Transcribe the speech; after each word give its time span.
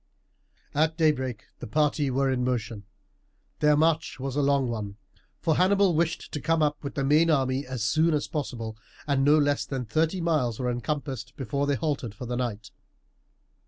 At 0.73 0.97
daybreak 0.97 1.45
the 1.59 1.67
party 1.67 2.09
were 2.09 2.31
in 2.31 2.43
motion. 2.43 2.85
Their 3.59 3.77
march 3.77 4.19
was 4.19 4.35
a 4.35 4.41
long 4.41 4.67
one; 4.67 4.97
for 5.39 5.57
Hannibal 5.57 5.93
wished 5.93 6.31
to 6.31 6.41
come 6.41 6.63
up 6.63 6.83
with 6.83 6.95
the 6.95 7.03
main 7.03 7.29
army 7.29 7.67
as 7.67 7.83
soon 7.83 8.15
as 8.15 8.27
possible, 8.27 8.75
and 9.05 9.23
no 9.23 9.37
less 9.37 9.63
than 9.63 9.85
thirty 9.85 10.19
miles 10.19 10.57
were 10.59 10.71
encompassed 10.71 11.35
before 11.37 11.67
they 11.67 11.75
halted 11.75 12.15
for 12.15 12.25
the 12.25 12.35
night. 12.35 12.71